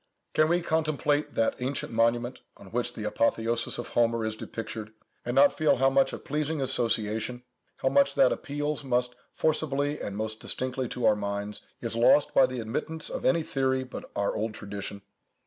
Can 0.33 0.49
we 0.49 0.63
contemplate 0.63 1.35
that 1.35 1.57
ancient 1.61 1.91
monument, 1.93 2.39
on 2.57 2.71
which 2.71 2.95
the 2.95 3.03
"Apotheosis 3.03 3.77
of 3.77 3.89
Homer" 3.89 4.25
is 4.25 4.35
depictured, 4.35 4.93
and 5.23 5.35
not 5.35 5.55
feel 5.55 5.75
how 5.77 5.91
much 5.91 6.11
of 6.11 6.25
pleasing 6.25 6.59
association, 6.59 7.43
how 7.77 7.89
much 7.89 8.15
that 8.15 8.31
appeals 8.31 8.83
most 8.83 9.13
forcibly 9.35 10.01
and 10.01 10.17
most 10.17 10.39
distinctly 10.39 10.89
to 10.89 11.05
our 11.05 11.15
minds, 11.15 11.61
is 11.81 11.95
lost 11.95 12.33
by 12.33 12.47
the 12.47 12.59
admittance 12.61 13.11
of 13.11 13.25
any 13.25 13.43
theory 13.43 13.83
but 13.83 14.09
our 14.15 14.35
old 14.35 14.55
tradition? 14.55 15.03